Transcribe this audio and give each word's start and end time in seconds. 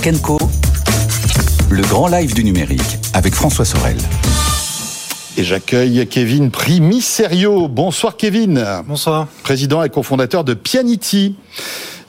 Tech 0.00 0.22
Co. 0.22 0.38
Le 1.68 1.82
grand 1.82 2.08
live 2.08 2.32
du 2.32 2.44
numérique 2.44 2.98
avec 3.12 3.34
François 3.34 3.66
Sorel. 3.66 3.98
Et 5.36 5.44
j'accueille 5.44 6.06
Kevin 6.06 6.50
Primiserio. 6.50 7.68
Bonsoir 7.68 8.16
Kevin. 8.16 8.64
Bonsoir. 8.88 9.28
Président 9.42 9.82
et 9.82 9.90
cofondateur 9.90 10.44
de 10.44 10.54
Pianity. 10.54 11.36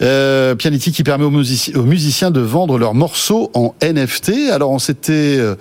Euh, 0.02 0.56
Pianity 0.56 0.94
qui 0.94 1.04
permet 1.04 1.26
aux, 1.26 1.84
musiciens 1.84 2.32
de 2.32 2.40
vendre 2.40 2.78
leurs 2.78 2.94
morceaux 2.94 3.52
en 3.54 3.76
NFT. 3.82 4.52
Alors 4.54 4.72
on 4.72 4.80
s'était 4.80 5.38
euh, 5.38 5.56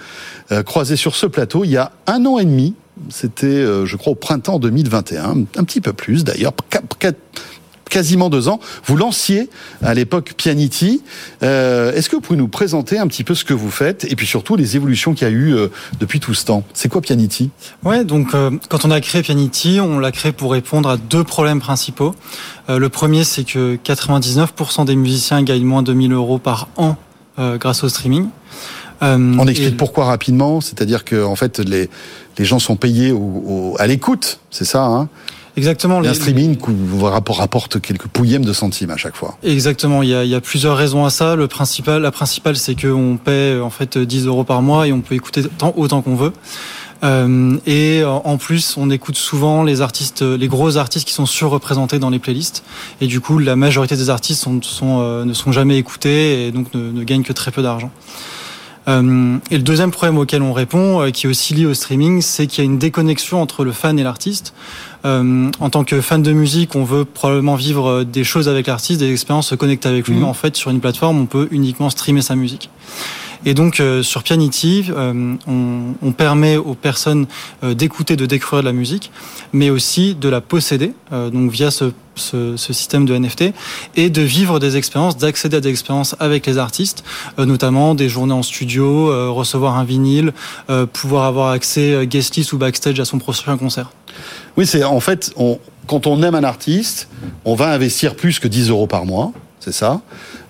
euh, 0.52 0.62
croisé 0.62 0.95
sur 0.95 1.16
ce 1.16 1.27
plateau 1.27 1.64
il 1.64 1.73
y 1.73 1.77
a 1.77 1.91
un 2.07 2.25
an 2.25 2.39
et 2.39 2.45
demi. 2.45 2.77
C'était, 3.09 3.64
je 3.84 3.96
crois, 3.96 4.12
au 4.12 4.16
printemps 4.16 4.61
2021, 4.61 5.39
un 5.57 5.64
petit 5.64 5.80
peu 5.80 5.93
plus 5.93 6.23
d'ailleurs, 6.23 6.52
quasiment 7.93 8.31
deux 8.31 8.49
ans. 8.49 8.59
Vous 8.87 8.97
lanciez 8.97 9.51
à 9.83 9.93
l'époque 9.93 10.33
Pianity. 10.35 11.03
Euh, 11.43 11.93
est-ce 11.93 12.09
que 12.09 12.17
vous 12.17 12.23
pouvez 12.23 12.39
nous 12.39 12.49
présenter 12.49 12.99
un 12.99 13.07
petit 13.07 13.23
peu 13.23 13.35
ce 13.35 13.45
que 13.45 13.53
vous 13.53 13.71
faites 13.71 14.11
et 14.11 14.17
puis 14.17 14.27
surtout 14.27 14.57
les 14.57 14.77
évolutions 14.77 15.13
qu'il 15.13 15.29
y 15.29 15.31
a 15.31 15.35
eu 15.35 15.55
euh, 15.55 15.69
depuis 16.00 16.19
tout 16.19 16.33
ce 16.33 16.47
temps? 16.47 16.64
C'est 16.73 16.89
quoi 16.89 17.03
Pianity 17.03 17.50
Ouais, 17.85 18.05
donc 18.05 18.35
euh, 18.35 18.50
quand 18.71 18.86
on 18.86 18.91
a 18.91 18.99
créé 19.03 19.21
Pianity, 19.21 19.79
on 19.79 19.99
l'a 19.99 20.11
créé 20.11 20.33
pour 20.33 20.53
répondre 20.53 20.89
à 20.89 20.97
deux 20.97 21.23
problèmes 21.23 21.61
principaux. 21.61 22.14
le 22.69 22.89
premier, 22.89 23.25
c'est 23.25 23.45
que 23.45 23.77
99% 23.77 24.86
des 24.86 24.97
musiciens 24.97 25.43
gagnent 25.43 25.64
moins 25.64 25.83
de 25.83 25.93
1000 25.93 26.13
euros 26.13 26.39
par 26.39 26.69
an 26.77 26.97
grâce 27.36 27.85
au 27.85 27.91
streaming. 27.91 28.29
on 29.03 29.47
explique 29.47 29.77
pourquoi 29.77 30.07
rapidement, 30.07 30.63
c'est-à-dire 30.63 31.05
que 31.05 31.22
en 31.22 31.36
fait 31.36 31.59
les 31.59 31.91
les 32.39 32.47
gens 32.47 32.59
sont 32.59 32.77
payés 32.77 33.14
à 33.78 33.86
l'écoute, 33.86 34.41
c'est 34.50 34.64
ça 34.64 34.84
hein? 34.84 35.09
Exactement. 35.56 36.03
Et 36.03 36.09
un 36.09 36.15
streaming 36.15 36.56
vous 36.67 37.05
rapporte 37.05 37.81
quelques 37.81 38.06
pouillèmes 38.06 38.45
de 38.45 38.53
centimes 38.53 38.91
à 38.91 38.97
chaque 38.97 39.17
fois. 39.17 39.37
Exactement. 39.42 40.03
Il 40.03 40.09
y 40.09 40.15
a, 40.15 40.25
il 40.25 40.31
y 40.31 40.34
a 40.34 40.41
plusieurs 40.41 40.77
raisons 40.77 41.05
à 41.05 41.11
ça. 41.11 41.37
Le 41.37 41.48
principal, 41.48 42.03
la 42.03 42.11
principale, 42.11 42.56
c'est 42.56 42.81
qu'on 42.81 43.19
paie 43.23 43.59
en 43.61 43.70
fait 43.70 43.98
10 43.98 44.27
euros 44.27 44.45
par 44.45 44.62
mois 44.62 44.86
et 44.86 44.92
on 44.92 45.00
peut 45.00 45.14
écouter 45.14 45.42
tant, 45.59 45.75
autant 45.77 46.03
qu'on 46.03 46.17
veut. 46.17 46.33
Euh, 47.05 47.56
et 47.67 48.03
en 48.05 48.39
plus, 48.39 48.77
on 48.77 48.89
écoute 48.91 49.17
souvent 49.17 49.64
les 49.64 49.81
artistes, 49.81 50.22
les 50.22 50.48
gros 50.48 50.77
artistes 50.77 51.06
qui 51.06 51.14
sont 51.14 51.27
surreprésentés 51.27 51.98
dans 51.98 52.11
les 52.11 52.20
playlists. 52.20 52.62
Et 53.00 53.06
du 53.06 53.20
coup, 53.20 53.39
la 53.39 53.56
majorité 53.56 53.97
des 53.97 54.09
artistes 54.09 54.41
sont, 54.42 54.62
sont, 54.62 55.00
euh, 55.00 55.25
ne 55.25 55.33
sont 55.34 55.53
jamais 55.53 55.78
écoutés 55.78 56.47
et 56.47 56.53
donc 56.53 56.72
ne, 56.75 56.91
ne 56.91 57.03
gagnent 57.03 57.25
que 57.25 57.33
très 57.33 57.50
peu 57.50 57.62
d'argent. 57.62 57.91
Euh, 58.88 59.38
et 59.50 59.56
le 59.56 59.62
deuxième 59.62 59.91
problème 59.91 60.19
auquel 60.19 60.42
on 60.42 60.52
répond, 60.52 61.02
euh, 61.02 61.11
qui 61.11 61.27
est 61.27 61.28
aussi 61.28 61.55
lié 61.55 61.66
au 61.66 61.75
streaming, 61.75 62.20
c'est 62.20 62.47
qu'il 62.47 62.64
y 62.64 62.66
a 62.66 62.70
une 62.70 62.78
déconnexion 62.78 63.41
entre 63.41 63.64
le 63.64 63.72
fan 63.72 63.98
et 63.98 64.02
l'artiste. 64.02 64.55
Euh, 65.05 65.50
en 65.61 65.70
tant 65.70 65.84
que 65.84 66.00
fan 66.00 66.22
de 66.22 66.33
musique, 66.33 66.75
on 66.75 66.84
veut 66.84 67.05
probablement 67.05 67.55
vivre 67.55 68.05
des 68.05 68.25
choses 68.25 68.48
avec 68.48 68.66
l'artiste, 68.66 69.00
des 69.00 69.12
expériences 69.12 69.48
se 69.48 69.55
connecter 69.55 69.88
avec 69.88 70.08
lui. 70.08 70.14
Mais 70.14 70.22
mmh. 70.22 70.25
en 70.25 70.34
fait, 70.34 70.56
sur 70.56 70.70
une 70.70 70.80
plateforme, 70.80 71.20
on 71.20 71.27
peut 71.27 71.48
uniquement 71.50 71.91
streamer 71.91 72.22
sa 72.22 72.36
musique. 72.36 72.70
Et 73.44 73.55
donc 73.55 73.80
euh, 73.80 74.03
sur 74.03 74.22
Pianity, 74.22 74.86
euh, 74.91 75.34
on, 75.47 75.94
on, 76.00 76.12
permet 76.12 76.56
aux 76.56 76.75
personnes 76.75 77.27
euh, 77.64 77.75
d'écouter, 77.75 78.16
de 78.16 78.27
découvrir 78.27 78.62
de 78.62 78.69
la 78.69 78.72
musique, 78.72 79.10
mais 79.53 79.70
aussi 79.70 80.14
de 80.14 80.28
la 80.28 80.41
posséder, 80.41 80.92
donc 81.10 81.50
via 81.50 81.70
ce, 81.70 81.92
ce, 82.14 82.56
système 82.56 83.05
de 83.05 83.16
NFT, 83.16 83.52
et 83.96 84.10
de 84.10 84.22
vivre 84.22 84.58
des 84.58 84.77
expériences, 84.77 85.16
d'accéder 85.16 85.58
à 85.58 85.60
des 85.60 85.68
expériences 85.68 86.14
avec 86.20 86.46
les 86.46 86.58
artistes, 86.58 87.04
notamment 87.38 87.94
des 87.94 88.08
journées 88.08 88.32
en 88.32 88.42
studio, 88.42 89.34
recevoir 89.34 89.77
un 89.77 89.84
vinyle, 89.84 90.32
pouvoir 90.92 91.24
avoir 91.24 91.50
accès 91.50 92.06
guest 92.06 92.36
list 92.36 92.52
ou 92.52 92.58
backstage 92.58 92.98
à 93.00 93.04
son 93.04 93.19
prochain 93.19 93.56
concert. 93.56 93.91
Oui, 94.56 94.66
c'est 94.66 94.84
en 94.84 95.00
fait, 95.00 95.34
quand 95.86 96.06
on 96.06 96.22
aime 96.22 96.34
un 96.34 96.44
artiste, 96.44 97.08
on 97.44 97.54
va 97.54 97.72
investir 97.72 98.14
plus 98.14 98.38
que 98.38 98.48
10 98.48 98.70
euros 98.70 98.86
par 98.86 99.04
mois 99.04 99.32
c'est 99.62 99.72
ça. 99.72 100.00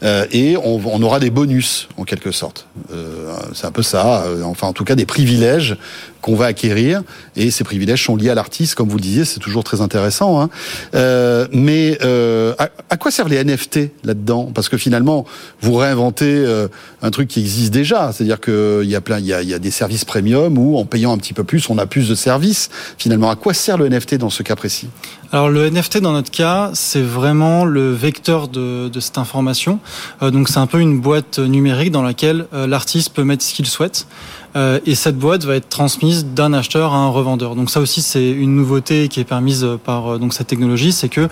Euh, 0.03 0.27
et 0.33 0.57
on, 0.57 1.03
aura 1.03 1.21
des 1.21 1.31
bonus, 1.31 1.89
en 1.97 2.05
quelque 2.05 2.33
sorte. 2.33 2.67
Euh, 2.93 3.33
c'est 3.55 3.67
un 3.67 3.71
peu 3.71 3.83
ça, 3.83 4.23
euh, 4.23 4.43
enfin 4.43 4.67
en 4.67 4.73
tout 4.73 4.85
cas 4.85 4.95
des 4.95 5.05
privilèges 5.05 5.77
qu'on 6.23 6.35
va 6.35 6.47
acquérir, 6.47 7.03
et 7.37 7.51
ces 7.51 7.65
privilèges 7.65 8.05
sont 8.05 8.17
liés 8.17 8.31
à 8.31 8.35
l'artiste, 8.35 8.75
comme 8.75 8.89
vous 8.89 8.97
le 8.97 9.03
disiez, 9.03 9.27
c'est 9.27 9.41
toujours 9.41 9.65
très 9.65 9.83
intéressant. 9.83 10.41
Hein. 10.41 10.49
Euh, 10.95 11.47
mais 11.53 11.99
euh, 12.03 12.55
à, 12.59 12.97
quoi 12.97 13.11
servent 13.11 13.29
les 13.29 13.45
NFT 13.45 13.91
là-dedans? 14.05 14.51
Parce 14.55 14.71
que 14.71 14.79
finalement, 14.79 15.27
vous 15.61 15.75
réinventez 15.75 16.47
un 17.03 17.11
truc 17.11 17.29
qui 17.29 17.41
existe 17.41 17.73
déjà, 17.73 18.13
c'est-à-dire 18.13 18.41
qu'il 18.41 18.89
y 18.89 18.97
a 18.97 19.01
plein, 19.01 19.19
il 19.19 19.27
y 19.27 19.35
a, 19.35 19.43
y 19.43 19.53
a 19.53 19.59
des 19.59 19.71
services 19.71 20.05
premium 20.05 20.57
où 20.57 20.79
en 20.79 20.85
payant 20.85 21.13
un 21.13 21.19
petit 21.19 21.35
peu 21.35 21.45
plus, 21.45 21.69
on 21.69 21.77
a 21.79 21.87
plus 21.87 22.09
de 22.09 22.15
services. 22.15 22.71
Finalement, 22.97 23.31
à 23.31 23.37
quoi 23.37 23.53
sert 23.53 23.77
le 23.77 23.89
NFT 23.89 24.15
dans 24.15 24.31
ce 24.31 24.43
cas 24.43 24.57
précis? 24.57 24.89
Alors 25.35 25.49
le 25.49 25.71
NFT 25.71 26.03
dans 26.03 26.13
notre 26.13 26.31
cas, 26.31 26.73
c'est 26.75 27.01
vraiment 27.01 27.65
le 27.65 27.91
vecteur 27.91 28.49
de, 28.49 28.91
de 28.91 29.01
cette 29.01 29.17
information. 29.17 29.81
Euh, 30.21 30.31
donc 30.31 30.51
c'est 30.51 30.59
un 30.59 30.67
peu 30.67 30.79
une 30.79 31.01
boîte 31.01 31.39
numérique 31.39 31.91
dans 31.91 32.03
laquelle 32.03 32.47
euh, 32.53 32.67
l'artiste 32.67 33.15
peut 33.15 33.25
mettre 33.25 33.43
ce 33.43 33.55
qu'il 33.55 33.65
souhaite. 33.65 34.07
Euh, 34.57 34.79
et 34.87 34.95
cette 34.95 35.19
boîte 35.19 35.45
va 35.45 35.57
être 35.57 35.69
transmise 35.69 36.27
d'un 36.27 36.53
acheteur 36.53 36.93
à 36.93 36.99
un 36.99 37.09
revendeur. 37.09 37.55
Donc 37.55 37.71
ça 37.71 37.81
aussi 37.81 38.03
c'est 38.03 38.31
une 38.31 38.55
nouveauté 38.55 39.09
qui 39.09 39.21
est 39.21 39.25
permise 39.25 39.67
par 39.85 40.19
donc 40.19 40.35
cette 40.35 40.47
technologie, 40.47 40.93
c'est 40.93 41.09
que 41.09 41.29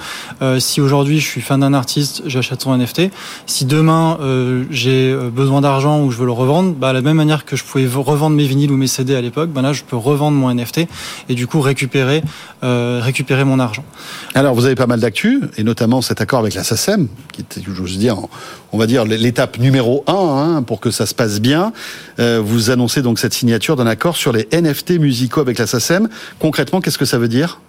si 0.59 0.81
aujourd'hui 0.81 1.21
je 1.21 1.27
suis 1.27 1.41
fan 1.41 1.61
d'un 1.61 1.75
artiste, 1.75 2.23
j'achète 2.27 2.63
son 2.63 2.77
NFT. 2.77 3.11
Si 3.47 3.65
demain 3.65 4.19
j'ai 4.71 5.15
besoin 5.15 5.61
d'argent 5.61 6.03
ou 6.03 6.11
je 6.11 6.19
veux 6.19 6.27
le 6.27 6.33
revendre, 6.33 6.73
bah, 6.73 6.91
de 6.91 6.95
la 6.95 7.03
même 7.03 7.17
manière 7.17 7.45
que 7.45 7.57
je 7.57 7.65
pouvais 7.65 7.87
revendre 7.87 8.37
mes 8.37 8.45
vinyles 8.45 8.73
ou 8.73 8.77
mes 8.77 8.87
CD 8.87 9.15
à 9.15 9.21
l'époque, 9.21 9.51
bah 9.51 9.63
là 9.63 9.73
je 9.73 9.83
peux 9.83 9.97
revendre 9.97 10.37
mon 10.37 10.53
NFT 10.53 10.87
et 11.29 11.35
du 11.35 11.47
coup 11.47 11.61
récupérer 11.61 12.23
récupérer 12.63 13.45
mon 13.45 13.59
argent. 13.59 13.85
Alors 14.35 14.55
vous 14.55 14.65
avez 14.65 14.75
pas 14.75 14.87
mal 14.87 15.01
d'actu 15.01 15.43
et 15.57 15.65
notamment 15.65 16.01
cet 16.03 16.21
accord 16.21 16.41
avec 16.41 16.55
la 16.55 16.65
SACEM 16.65 17.09
qui 17.33 17.43
était, 17.43 17.61
je 17.67 17.83
dire, 17.99 18.17
on 18.73 18.79
va 18.79 18.87
dire 18.87 19.05
l'étape 19.05 19.59
numéro 19.59 20.05
un 20.07 20.57
hein, 20.57 20.63
pour 20.63 20.81
que 20.81 20.91
ça 20.91 21.07
se 21.07 21.15
passe 21.15 21.41
bien. 21.41 21.73
Euh, 22.19 22.41
vous 22.45 22.71
annoncez 22.71 23.03
donc 23.03 23.10
cette 23.19 23.35
signature 23.35 23.77
d'un 23.77 23.87
accord 23.87 24.17
sur 24.17 24.33
les 24.33 24.49
NFT 24.53 24.99
musicaux 24.99 25.41
avec 25.41 25.59
la 25.59 25.67
SACEM. 25.67 26.09
Concrètement, 26.39 26.81
qu'est-ce 26.81 26.99
que 26.99 27.05
ça 27.05 27.19
veut 27.19 27.29
dire? 27.29 27.61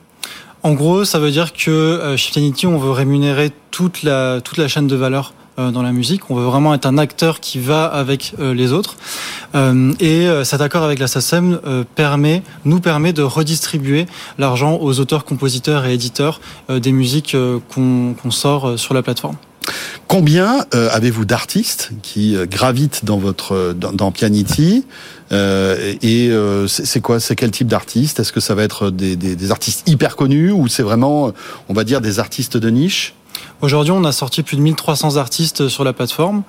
En 0.64 0.74
gros, 0.74 1.06
ça 1.06 1.20
veut 1.20 1.32
dire 1.32 1.54
que 1.54 1.72
euh, 1.72 2.18
chez 2.18 2.54
on 2.66 2.78
veut 2.78 2.92
rémunérer 2.92 3.52
toute 3.72 4.04
la 4.04 4.42
chaîne 4.68 4.88
de 4.88 4.96
valeur 4.96 5.34
euh, 5.58 5.72
dans 5.72 5.82
la 5.82 5.92
musique. 5.92 6.30
On 6.30 6.36
veut 6.36 6.46
vraiment 6.46 6.74
être 6.74 6.86
un 6.86 6.98
acteur 6.98 7.40
qui 7.40 7.60
va 7.60 7.86
avec 7.86 8.34
les 8.40 8.72
autres. 8.72 8.96
et 10.00 10.28
cet 10.44 10.62
accord 10.62 10.84
avec 10.84 11.00
la 11.00 11.08
SACEM 11.08 11.60
nous 12.66 12.80
permet 12.80 13.14
de 13.14 13.24
redistribuer 13.24 14.06
l'argent 14.38 14.78
aux 14.80 15.00
auteurs, 15.00 15.26
compositeurs 15.26 15.86
et 15.86 15.94
éditeurs 15.94 16.40
des 16.70 16.92
musiques 16.92 17.36
qu'on 17.74 18.32
sort 18.32 18.78
sur 18.78 18.94
la 18.94 19.02
plateforme. 19.02 19.36
Combien 20.12 20.66
euh, 20.76 20.90
avez-vous 20.92 21.24
d'artistes 21.24 21.92
qui 22.02 22.36
euh, 22.36 22.46
gravitent 22.46 23.06
dans 23.06 23.18
votre 23.18 23.72
dans, 23.72 23.94
dans 23.94 24.12
Pianity 24.12 24.84
euh, 25.32 25.94
Et 26.02 26.28
euh, 26.28 26.68
c'est 26.68 27.00
quoi 27.00 27.22
C'est 27.22 27.38
quel 27.38 27.50
type 27.50 27.70
d'artistes 27.70 28.20
Est-ce 28.20 28.34
que 28.34 28.42
ça 28.42 28.54
va 28.54 28.64
être 28.64 28.90
des, 28.90 29.16
des, 29.16 29.38
des 29.38 29.52
artistes 29.52 29.88
hyper 29.88 30.18
connus 30.18 30.52
ou 30.52 30.68
c'est 30.68 30.84
vraiment, 30.84 31.32
on 31.70 31.74
va 31.74 31.86
dire, 31.86 32.02
des 32.02 32.20
artistes 32.20 32.58
de 32.58 32.70
niche? 32.70 33.14
Aujourd'hui, 33.62 33.94
on 33.94 34.04
a 34.04 34.12
sorti 34.12 34.44
plus 34.44 34.58
de 34.58 34.62
1300 34.62 35.16
artistes 35.16 35.70
sur 35.70 35.86
la 35.86 35.94
plateforme 35.94 36.44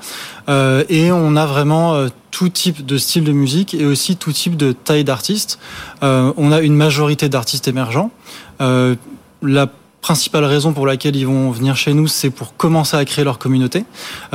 euh, 0.48 0.82
et 0.88 1.12
on 1.12 1.36
a 1.36 1.46
vraiment 1.46 2.08
tout 2.32 2.48
type 2.48 2.84
de 2.84 2.98
style 2.98 3.22
de 3.22 3.30
musique 3.30 3.74
et 3.74 3.86
aussi 3.86 4.16
tout 4.16 4.32
type 4.32 4.56
de 4.56 4.72
taille 4.72 5.04
d'artistes. 5.04 5.60
on 6.02 6.50
a 6.50 6.60
une 6.60 6.74
majorité 6.74 7.28
d'artistes 7.28 7.68
émergents. 7.68 8.10
la 8.58 9.68
principale 10.02 10.44
raison 10.44 10.72
pour 10.72 10.84
laquelle 10.84 11.14
ils 11.14 11.26
vont 11.26 11.52
venir 11.52 11.76
chez 11.76 11.94
nous, 11.94 12.08
c'est 12.08 12.30
pour 12.30 12.56
commencer 12.56 12.96
à 12.96 13.04
créer 13.04 13.24
leur 13.24 13.38
communauté 13.38 13.84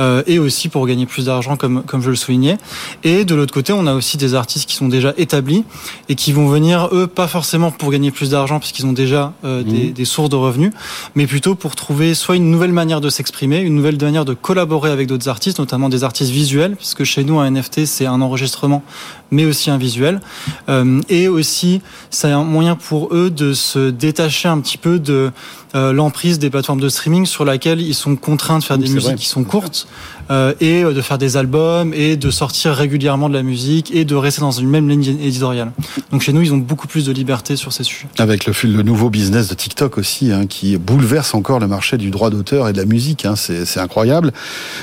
euh, 0.00 0.22
et 0.26 0.38
aussi 0.38 0.70
pour 0.70 0.86
gagner 0.86 1.04
plus 1.04 1.26
d'argent, 1.26 1.56
comme 1.56 1.82
comme 1.84 2.00
je 2.00 2.08
le 2.08 2.16
soulignais. 2.16 2.56
Et 3.04 3.26
de 3.26 3.34
l'autre 3.34 3.52
côté, 3.52 3.74
on 3.74 3.86
a 3.86 3.92
aussi 3.92 4.16
des 4.16 4.34
artistes 4.34 4.66
qui 4.66 4.74
sont 4.74 4.88
déjà 4.88 5.12
établis 5.18 5.64
et 6.08 6.14
qui 6.14 6.32
vont 6.32 6.48
venir 6.48 6.88
eux 6.92 7.06
pas 7.06 7.28
forcément 7.28 7.70
pour 7.70 7.90
gagner 7.90 8.10
plus 8.10 8.30
d'argent 8.30 8.58
puisqu'ils 8.58 8.86
ont 8.86 8.94
déjà 8.94 9.34
euh, 9.44 9.62
des, 9.62 9.90
mmh. 9.90 9.92
des, 9.92 10.04
sources 10.06 10.30
de 10.30 10.36
revenus, 10.36 10.72
mais 11.14 11.26
plutôt 11.26 11.54
pour 11.54 11.76
trouver 11.76 12.14
soit 12.14 12.36
une 12.36 12.50
nouvelle 12.50 12.72
manière 12.72 13.02
de 13.02 13.10
s'exprimer, 13.10 13.60
une 13.60 13.74
nouvelle 13.74 13.98
manière 14.00 14.24
de 14.24 14.32
collaborer 14.32 14.90
avec 14.90 15.06
d'autres 15.06 15.28
artistes, 15.28 15.58
notamment 15.58 15.90
des 15.90 16.02
artistes 16.02 16.30
visuels, 16.30 16.76
puisque 16.76 17.04
chez 17.04 17.24
nous 17.24 17.40
un 17.40 17.50
NFT 17.50 17.84
c'est 17.84 18.06
un 18.06 18.22
enregistrement, 18.22 18.82
mais 19.30 19.44
aussi 19.44 19.70
un 19.70 19.76
visuel, 19.76 20.22
euh, 20.70 21.02
et 21.10 21.28
aussi 21.28 21.82
c'est 22.08 22.30
un 22.30 22.44
moyen 22.44 22.74
pour 22.74 23.14
eux 23.14 23.28
de 23.28 23.52
se 23.52 23.90
détacher 23.90 24.48
un 24.48 24.60
petit 24.60 24.78
peu 24.78 24.98
de 24.98 25.30
euh, 25.74 25.92
l'emprise 25.92 26.38
des 26.38 26.50
plateformes 26.50 26.80
de 26.80 26.88
streaming 26.88 27.26
sur 27.26 27.44
laquelle 27.44 27.80
ils 27.80 27.94
sont 27.94 28.16
contraints 28.16 28.58
de 28.58 28.64
faire 28.64 28.78
des 28.78 28.88
musiques 28.88 29.16
qui 29.16 29.28
sont 29.28 29.44
courtes 29.44 29.86
euh, 30.30 30.52
et 30.60 30.84
euh, 30.84 30.92
de 30.92 31.00
faire 31.00 31.16
des 31.16 31.36
albums 31.36 31.94
et 31.94 32.16
de 32.16 32.30
sortir 32.30 32.74
régulièrement 32.74 33.28
de 33.28 33.34
la 33.34 33.42
musique 33.42 33.94
et 33.94 34.04
de 34.04 34.14
rester 34.14 34.40
dans 34.42 34.50
une 34.50 34.68
même 34.68 34.88
ligne 34.88 35.04
éditoriale. 35.22 35.72
Donc 36.12 36.20
chez 36.20 36.32
nous, 36.32 36.42
ils 36.42 36.52
ont 36.52 36.58
beaucoup 36.58 36.86
plus 36.86 37.06
de 37.06 37.12
liberté 37.12 37.56
sur 37.56 37.72
ces 37.72 37.82
sujets. 37.82 38.08
Avec 38.18 38.44
le, 38.46 38.52
le 38.64 38.82
nouveau 38.82 39.08
business 39.08 39.48
de 39.48 39.54
TikTok 39.54 39.96
aussi, 39.96 40.32
hein, 40.32 40.46
qui 40.46 40.76
bouleverse 40.76 41.34
encore 41.34 41.60
le 41.60 41.66
marché 41.66 41.96
du 41.96 42.10
droit 42.10 42.30
d'auteur 42.30 42.68
et 42.68 42.72
de 42.72 42.78
la 42.78 42.84
musique, 42.84 43.24
hein, 43.24 43.36
c'est 43.36 43.80
incroyable. 43.80 44.32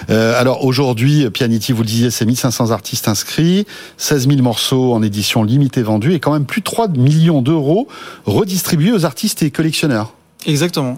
Euh, 0.10 0.40
alors 0.40 0.66
aujourd'hui, 0.66 1.30
Pianity, 1.30 1.74
vous 1.74 1.82
le 1.82 1.88
disiez, 1.88 2.10
c'est 2.10 2.26
1500 2.26 2.72
artistes 2.72 3.08
inscrits, 3.08 3.66
16 3.98 4.28
000 4.28 4.42
morceaux 4.42 4.94
en 4.94 5.04
édition 5.04 5.44
limitée 5.44 5.84
vendus 5.84 6.14
et 6.14 6.20
quand 6.20 6.34
même 6.34 6.46
plus 6.46 6.62
de 6.62 6.66
3 6.66 6.88
millions 6.90 7.42
d'euros 7.42 7.88
redistribués 8.26 8.92
aux 8.92 9.06
artistes 9.06 9.44
et 9.44 9.52
collectionneurs. 9.52 10.14
Exactement. 10.46 10.98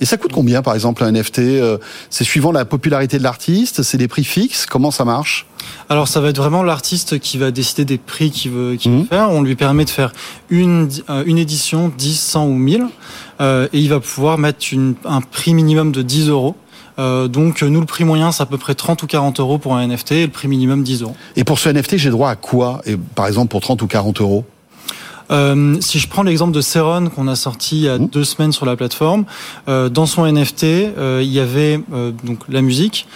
Et 0.00 0.06
ça 0.06 0.16
coûte 0.16 0.32
combien, 0.32 0.60
par 0.60 0.74
exemple, 0.74 1.04
un 1.04 1.12
NFT 1.12 1.38
euh, 1.38 1.78
C'est 2.10 2.24
suivant 2.24 2.50
la 2.50 2.64
popularité 2.64 3.16
de 3.18 3.22
l'artiste 3.22 3.82
C'est 3.84 3.96
des 3.98 4.08
prix 4.08 4.24
fixes 4.24 4.66
Comment 4.66 4.90
ça 4.90 5.04
marche? 5.04 5.46
Alors 5.88 6.08
ça 6.08 6.20
va 6.20 6.28
être 6.30 6.38
vraiment 6.38 6.62
l'artiste 6.64 7.18
qui 7.20 7.38
va 7.38 7.50
décider 7.52 7.84
des 7.84 7.96
prix 7.98 8.30
qu'il 8.30 8.50
veut, 8.50 8.72
veut 8.76 8.90
Mhm. 8.90 9.06
faire. 9.06 9.30
On 9.30 9.40
lui 9.40 9.54
permet 9.54 9.84
de 9.84 9.90
faire 9.90 10.12
une, 10.50 10.88
euh, 11.10 11.22
une 11.26 11.38
édition, 11.38 11.92
10, 11.96 12.18
100 12.20 12.46
ou 12.46 12.54
1000. 12.54 12.86
Euh, 13.40 13.68
et 13.72 13.78
il 13.78 13.88
va 13.88 14.00
pouvoir 14.00 14.36
mettre 14.36 14.66
une- 14.72 14.94
un 15.04 15.20
prix 15.20 15.54
minimum 15.54 15.92
de 15.92 16.02
10 16.02 16.28
euros. 16.28 16.56
Euh, 16.98 17.28
donc 17.28 17.62
nous, 17.62 17.80
le 17.80 17.86
prix 17.86 18.04
moyen, 18.04 18.30
c'est 18.30 18.42
à 18.42 18.46
peu 18.46 18.58
près 18.58 18.74
30 18.74 19.02
ou 19.02 19.06
40 19.06 19.40
euros 19.40 19.58
pour 19.58 19.74
un 19.76 19.80
NFT 19.86 20.12
et 20.12 20.22
le 20.26 20.30
prix 20.32 20.48
minimum 20.48 20.82
10 20.82 21.02
euros. 21.02 21.16
Et 21.36 21.44
pour 21.44 21.58
ce 21.58 21.68
NFT, 21.68 21.98
j'ai 21.98 22.10
droit 22.10 22.30
à 22.30 22.36
quoi? 22.36 22.82
Et 22.84 22.96
par 22.96 23.26
exemple, 23.26 23.48
pour 23.48 23.60
30 23.60 23.80
ou 23.82 23.86
40 23.86 24.20
euros? 24.20 24.44
Euh, 25.30 25.76
si 25.80 25.98
je 25.98 26.08
prends 26.08 26.22
l'exemple 26.22 26.52
de 26.52 26.60
Ceron 26.60 27.08
qu'on 27.08 27.28
a 27.28 27.36
sorti 27.36 27.76
il 27.76 27.82
y 27.82 27.88
a 27.88 27.98
Mhm. 27.98 28.08
deux 28.08 28.24
semaines 28.24 28.52
sur 28.52 28.66
la 28.66 28.76
plateforme, 28.76 29.24
euh, 29.68 29.88
dans 29.88 30.06
son 30.06 30.26
NFT, 30.26 30.64
euh, 30.64 31.20
il 31.22 31.32
y 31.32 31.40
avait 31.40 31.80
donc 32.24 32.40
la 32.48 32.60
musique. 32.62 33.06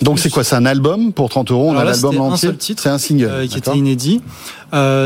Donc 0.00 0.18
c'est 0.18 0.30
quoi 0.30 0.44
C'est 0.44 0.54
un 0.56 0.66
album 0.66 1.12
pour 1.12 1.28
30 1.28 1.50
euros 1.50 1.70
On 1.70 1.76
a 1.76 1.84
l'album 1.84 2.20
entier 2.20 2.50
C'est 2.60 2.86
un 2.88 2.98
single. 2.98 3.46
qui 3.48 3.58
était 3.58 3.76
inédit. 3.76 4.20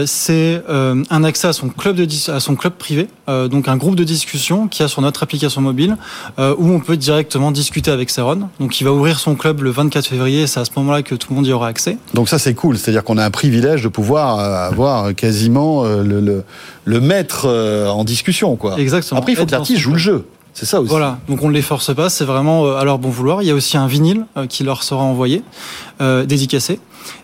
C'est 0.06 0.62
un 0.69 1.25
accès 1.25 1.48
à 1.48 1.52
son 1.52 1.69
club 1.69 1.96
de 1.96 2.06
à 2.31 2.40
son 2.40 2.56
club 2.56 2.75
privé, 2.75 3.08
donc 3.28 3.69
un 3.69 3.76
groupe 3.76 3.94
de 3.94 4.04
discussion 4.04 4.69
qui 4.69 4.82
a 4.82 4.88
sur 4.88 5.00
notre 5.02 5.22
application 5.22 5.60
mobile 5.60 5.96
où 6.38 6.69
on 6.70 6.81
peut 6.81 6.96
directement 6.96 7.50
discuter 7.52 7.90
avec 7.90 8.10
Ceron. 8.10 8.48
Donc 8.58 8.81
il 8.81 8.84
va 8.84 8.92
ouvrir 8.92 9.19
son 9.19 9.34
club 9.34 9.62
le 9.62 9.70
24 9.70 10.06
février 10.06 10.42
et 10.42 10.46
c'est 10.46 10.60
à 10.60 10.64
ce 10.64 10.70
moment-là 10.76 11.02
que 11.02 11.14
tout 11.14 11.28
le 11.31 11.37
monde 11.37 11.46
y 11.46 11.52
aura 11.52 11.69
accès. 11.69 11.96
Donc 12.14 12.28
ça 12.28 12.38
c'est 12.38 12.54
cool, 12.54 12.76
c'est-à-dire 12.78 13.04
qu'on 13.04 13.16
a 13.19 13.25
un 13.25 13.31
privilège 13.31 13.82
de 13.82 13.88
pouvoir 13.88 14.38
avoir 14.40 15.14
quasiment 15.14 15.84
le, 15.84 16.30
le, 16.31 16.44
le 16.85 17.00
maître 17.00 17.47
euh, 17.47 17.88
en 17.88 18.05
discussion. 18.05 18.56
quoi. 18.56 18.79
Exactement. 18.79 19.21
Après 19.21 19.32
il 19.32 19.37
faut 19.37 19.47
que 19.47 19.50
l'artiste 19.53 19.81
joue 19.81 19.93
le 19.93 19.99
jeu, 19.99 20.25
c'est 20.55 20.67
ça 20.67 20.81
aussi. 20.81 20.91
Voilà, 20.91 21.19
donc 21.29 21.43
on 21.43 21.49
ne 21.49 21.55
les 21.55 21.62
force 21.62 21.94
pas, 21.94 22.09
c'est 22.11 22.25
vraiment 22.25 22.65
euh, 22.65 22.77
à 22.77 22.85
leur 22.85 22.99
bon 22.99 23.11
vouloir. 23.11 23.43
Il 23.43 23.49
y 23.49 23.50
a 23.50 23.55
aussi 23.55 23.77
un 23.77 23.87
vinyle 23.87 24.25
euh, 24.37 24.47
qui 24.47 24.65
leur 24.65 24.82
sera 24.82 25.03
envoyé, 25.03 25.43
euh, 26.00 26.25
dédicacé, 26.27 26.81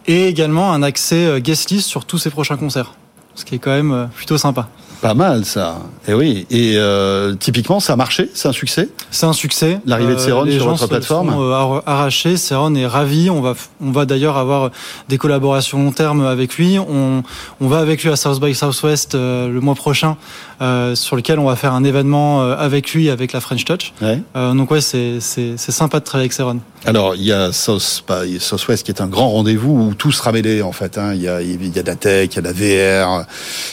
et 0.06 0.28
également 0.28 0.72
un 0.72 0.82
accès 0.82 1.40
guest 1.40 1.70
list 1.70 1.88
sur 1.88 2.04
tous 2.04 2.18
ses 2.18 2.30
prochains 2.30 2.56
concerts, 2.56 2.94
ce 3.34 3.44
qui 3.44 3.54
est 3.54 3.58
quand 3.58 3.72
même 3.82 4.08
plutôt 4.14 4.38
sympa. 4.38 4.68
Pas 5.02 5.14
mal 5.14 5.44
ça. 5.44 5.78
Et 6.08 6.14
oui. 6.14 6.46
Et 6.50 6.74
euh, 6.76 7.34
typiquement 7.34 7.80
ça 7.80 7.92
a 7.92 7.96
marché, 7.96 8.30
c'est 8.34 8.48
un 8.48 8.52
succès? 8.52 8.88
C'est 9.10 9.26
un 9.26 9.32
succès. 9.32 9.78
L'arrivée 9.86 10.14
de 10.14 10.18
Ceron 10.18 10.44
les 10.44 10.52
sur 10.52 10.64
gens 10.64 10.70
votre 10.72 10.86
plateforme? 10.88 11.30
sont, 11.30 11.42
euh, 11.42 11.52
ar- 11.52 11.82
arrachés. 11.86 12.36
Ceron 12.36 12.74
est 12.74 12.86
ravi. 12.86 13.28
On 13.30 13.40
va, 13.40 13.54
on 13.80 13.90
va 13.90 14.06
d'ailleurs 14.06 14.36
avoir 14.36 14.70
des 15.08 15.18
collaborations 15.18 15.82
long 15.82 15.92
terme 15.92 16.22
avec 16.24 16.56
lui. 16.56 16.78
On, 16.78 17.22
on 17.60 17.68
va 17.68 17.78
avec 17.78 18.02
lui 18.02 18.10
à 18.10 18.16
South 18.16 18.40
by 18.40 18.54
Southwest 18.54 19.14
euh, 19.14 19.48
le 19.48 19.60
mois 19.60 19.74
prochain, 19.74 20.16
euh, 20.62 20.94
sur 20.94 21.14
lequel 21.16 21.38
on 21.38 21.44
va 21.46 21.56
faire 21.56 21.72
un 21.74 21.84
événement 21.84 22.42
euh, 22.42 22.56
avec 22.58 22.92
lui, 22.94 23.10
avec 23.10 23.32
la 23.32 23.40
French 23.40 23.64
Touch. 23.64 23.92
Ouais. 24.00 24.20
Euh, 24.36 24.54
donc 24.54 24.70
ouais, 24.70 24.80
c'est 24.80 25.20
c'est 25.20 25.54
c'est 25.56 25.72
sympa 25.72 26.00
de 26.00 26.04
travailler 26.04 26.24
avec 26.24 26.32
Ceron. 26.32 26.60
Alors 26.86 27.16
il 27.16 27.24
y 27.24 27.32
a 27.32 27.50
South, 27.52 28.04
bah, 28.06 28.22
Southwest 28.38 28.84
qui 28.84 28.92
est 28.92 29.00
un 29.00 29.08
grand 29.08 29.30
rendez-vous 29.30 29.88
où 29.88 29.94
tout 29.94 30.12
sera 30.12 30.30
mêlé 30.30 30.62
en 30.62 30.70
fait. 30.72 30.98
hein. 30.98 31.14
Il 31.14 31.20
y 31.22 31.28
a 31.28 31.42
il 31.42 31.74
y 31.74 31.78
a 31.78 31.82
de 31.82 31.86
la 31.86 31.96
tech, 31.96 32.28
il 32.32 32.36
y 32.36 32.38
a 32.38 32.42
de 32.42 32.46
la 32.46 32.52
VR, 32.52 33.26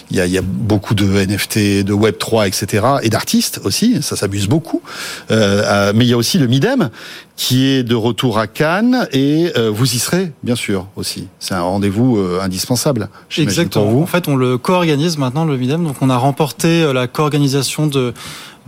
il 0.09 0.17
y 0.17 0.19
a, 0.19 0.25
il 0.25 0.31
y 0.31 0.37
a 0.37 0.41
beaucoup 0.41 0.95
de 0.95 1.05
NFT, 1.05 1.83
de 1.85 1.93
Web 1.93 2.17
3, 2.17 2.47
etc. 2.47 2.85
Et 3.03 3.09
d'artistes 3.09 3.61
aussi. 3.63 4.01
Ça 4.01 4.15
s'amuse 4.15 4.47
beaucoup. 4.47 4.81
Euh, 5.29 5.91
mais 5.95 6.05
il 6.05 6.09
y 6.09 6.13
a 6.13 6.17
aussi 6.17 6.39
le 6.39 6.47
Midem 6.47 6.89
qui 7.35 7.65
est 7.67 7.83
de 7.83 7.95
retour 7.95 8.37
à 8.37 8.45
Cannes 8.47 9.07
et 9.11 9.51
euh, 9.57 9.69
vous 9.71 9.95
y 9.95 9.99
serez 9.99 10.31
bien 10.43 10.55
sûr 10.55 10.87
aussi. 10.95 11.27
C'est 11.39 11.55
un 11.55 11.61
rendez-vous 11.61 12.17
euh, 12.17 12.39
indispensable. 12.41 13.09
Exactement. 13.37 13.85
Pour 13.85 13.93
vous. 13.93 14.03
En 14.03 14.07
fait, 14.07 14.27
on 14.27 14.35
le 14.35 14.57
co-organise 14.57 15.17
maintenant 15.17 15.45
le 15.45 15.57
Midem. 15.57 15.83
Donc, 15.83 15.95
on 16.01 16.09
a 16.11 16.17
remporté 16.17 16.83
euh, 16.83 16.93
la 16.93 17.07
co-organisation 17.07 17.87
de 17.87 18.13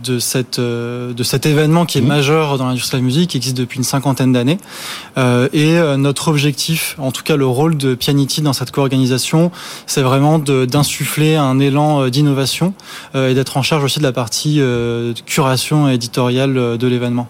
de 0.04 0.18
cette 0.18 0.58
euh, 0.58 1.12
de 1.14 1.22
cet 1.22 1.46
événement 1.46 1.86
qui 1.86 1.98
est 1.98 2.02
Mhm. 2.02 2.08
majeur 2.08 2.58
dans 2.58 2.66
l'industrie 2.66 2.98
de 2.98 3.02
la 3.02 3.06
musique, 3.06 3.30
qui 3.30 3.36
existe 3.38 3.56
depuis 3.56 3.78
une 3.78 3.84
cinquantaine 3.84 4.32
d'années. 4.32 4.58
Euh, 5.16 5.48
et 5.52 5.78
euh, 5.78 5.96
notre 5.96 6.28
objectif, 6.28 6.96
en 6.98 7.12
tout 7.12 7.22
cas 7.22 7.36
le 7.36 7.46
rôle 7.46 7.76
de 7.76 7.94
Pianity 7.94 8.42
dans 8.42 8.52
cette 8.52 8.70
co-organisation, 8.72 9.50
c'est 9.86 10.02
vraiment 10.02 10.38
d'insuffler 10.38 11.36
un 11.36 11.58
élan 11.60 12.08
d'innovation 12.08 12.74
euh, 13.14 13.30
et 13.30 13.34
d'être 13.34 13.56
en 13.56 13.62
charge 13.62 13.84
aussi 13.84 13.98
de 13.98 14.04
la 14.04 14.12
partie 14.12 14.60
euh, 14.60 15.14
curation 15.24 15.88
et 15.88 15.94
éditoriale 15.94 16.76
de 16.78 16.86
l'événement. 16.86 17.28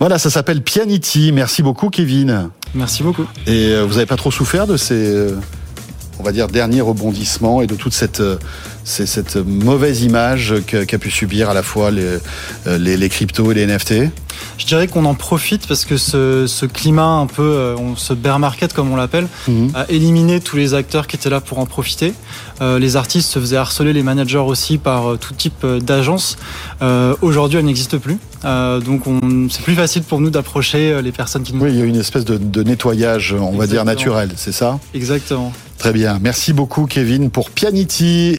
Voilà, 0.00 0.18
ça 0.18 0.30
s'appelle 0.30 0.62
Pianity. 0.62 1.30
Merci 1.32 1.62
beaucoup, 1.62 1.90
Kevin. 1.90 2.50
Merci 2.74 3.02
beaucoup. 3.04 3.24
Et 3.46 3.74
vous 3.82 3.94
n'avez 3.94 4.06
pas 4.06 4.16
trop 4.16 4.32
souffert 4.32 4.66
de 4.66 4.76
ces, 4.76 5.28
on 6.18 6.22
va 6.24 6.32
dire, 6.32 6.48
derniers 6.48 6.80
rebondissements 6.80 7.62
et 7.62 7.66
de 7.68 7.76
toute 7.76 7.92
cette, 7.92 8.20
c'est- 8.84 9.06
cette 9.06 9.36
mauvaise 9.36 10.02
image 10.02 10.54
qu'a 10.66 10.98
pu 10.98 11.10
subir 11.10 11.50
à 11.50 11.54
la 11.54 11.62
fois 11.62 11.90
les, 11.90 12.18
euh, 12.66 12.78
les, 12.78 12.96
les 12.96 13.08
cryptos 13.08 13.50
et 13.50 13.54
les 13.54 13.66
NFT 13.66 14.10
Je 14.58 14.66
dirais 14.66 14.86
qu'on 14.88 15.04
en 15.06 15.14
profite 15.14 15.66
parce 15.66 15.84
que 15.84 15.96
ce, 15.96 16.46
ce 16.46 16.66
climat 16.66 17.06
un 17.06 17.26
peu, 17.26 17.42
euh, 17.42 17.76
on, 17.76 17.96
ce 17.96 18.12
bear 18.12 18.38
market 18.38 18.72
comme 18.72 18.90
on 18.92 18.96
l'appelle, 18.96 19.26
a 19.74 19.86
éliminé 19.90 20.40
tous 20.40 20.56
les 20.56 20.74
acteurs 20.74 21.06
qui 21.06 21.16
étaient 21.16 21.30
là 21.30 21.40
pour 21.40 21.58
en 21.58 21.66
profiter. 21.66 22.12
Euh, 22.60 22.78
les 22.78 22.96
artistes 22.96 23.30
se 23.30 23.38
faisaient 23.38 23.56
harceler, 23.56 23.92
les 23.92 24.02
managers 24.02 24.38
aussi 24.38 24.78
par 24.78 25.18
tout 25.18 25.34
type 25.34 25.64
d'agences. 25.80 26.36
Euh, 26.82 27.14
Aujourd'hui, 27.22 27.58
elles 27.58 27.64
n'existent 27.64 27.98
plus. 27.98 28.18
Euh, 28.44 28.80
donc, 28.80 29.06
on- 29.06 29.48
c'est 29.50 29.62
plus 29.62 29.74
facile 29.74 30.02
pour 30.02 30.20
nous 30.20 30.30
d'approcher 30.30 31.00
les 31.02 31.12
personnes 31.12 31.42
qui 31.42 31.54
nous. 31.54 31.62
Oui, 31.64 31.70
il 31.72 31.78
y 31.78 31.82
a 31.82 31.84
une 31.86 31.96
espèce 31.96 32.24
de, 32.24 32.36
de 32.36 32.62
nettoyage, 32.62 33.34
on 33.38 33.56
va 33.56 33.66
dire, 33.66 33.84
naturel, 33.84 34.30
c'est 34.36 34.52
ça? 34.52 34.78
Exactement. 34.94 35.52
Très 35.78 35.92
bien. 35.92 36.18
Merci 36.22 36.52
beaucoup, 36.52 36.86
Kevin, 36.86 37.30
pour 37.30 37.50
Pianity. 37.50 38.32